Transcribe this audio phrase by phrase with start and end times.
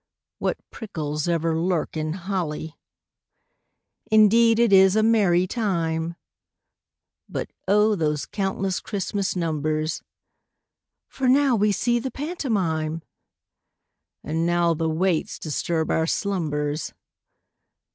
[0.39, 2.75] (What prickles ever lurk in holly!)
[4.09, 6.15] Indeed it is a merry time;
[7.29, 7.93] (But O!
[7.93, 10.01] those countless Christmas numbers!)
[11.07, 13.03] For now we see the pantomime,
[14.25, 16.95] (_And now the waits disturb our slumbers.